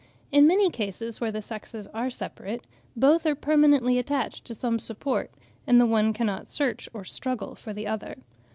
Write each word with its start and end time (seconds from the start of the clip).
In 0.31 0.47
many 0.47 0.71
cases 0.71 1.21
where 1.21 1.31
the 1.31 1.43
sexes 1.43 1.87
are 1.93 2.09
separate, 2.09 2.65
both 2.95 3.23
are 3.27 3.35
permanently 3.35 3.99
attached 3.99 4.45
to 4.45 4.55
some 4.55 4.79
support, 4.79 5.29
and 5.67 5.79
the 5.79 5.85
one 5.85 6.11
cannot 6.11 6.47
search 6.47 6.89
or 6.91 7.03
struggle 7.05 7.53
for 7.53 7.71
the 7.71 7.85
other. 7.85 8.15